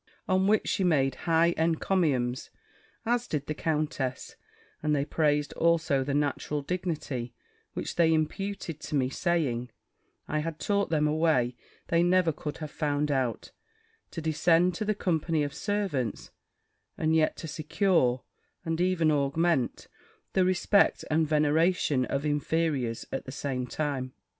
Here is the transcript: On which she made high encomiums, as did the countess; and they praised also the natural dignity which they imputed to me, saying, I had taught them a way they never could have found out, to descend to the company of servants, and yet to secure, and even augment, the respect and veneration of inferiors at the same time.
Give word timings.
On 0.27 0.47
which 0.47 0.67
she 0.67 0.83
made 0.83 1.13
high 1.29 1.53
encomiums, 1.59 2.49
as 3.05 3.27
did 3.27 3.45
the 3.45 3.53
countess; 3.53 4.35
and 4.81 4.95
they 4.95 5.05
praised 5.05 5.53
also 5.53 6.03
the 6.03 6.15
natural 6.15 6.63
dignity 6.63 7.35
which 7.73 7.93
they 7.97 8.11
imputed 8.11 8.79
to 8.79 8.95
me, 8.95 9.11
saying, 9.11 9.69
I 10.27 10.39
had 10.39 10.57
taught 10.59 10.89
them 10.89 11.07
a 11.07 11.13
way 11.13 11.55
they 11.89 12.01
never 12.01 12.31
could 12.31 12.57
have 12.57 12.71
found 12.71 13.11
out, 13.11 13.51
to 14.09 14.21
descend 14.23 14.73
to 14.75 14.85
the 14.85 14.95
company 14.95 15.43
of 15.43 15.53
servants, 15.53 16.31
and 16.97 17.15
yet 17.15 17.37
to 17.37 17.47
secure, 17.47 18.23
and 18.65 18.81
even 18.81 19.11
augment, 19.11 19.87
the 20.33 20.43
respect 20.43 21.05
and 21.11 21.27
veneration 21.27 22.05
of 22.05 22.25
inferiors 22.25 23.05
at 23.11 23.25
the 23.25 23.31
same 23.31 23.67
time. 23.67 24.13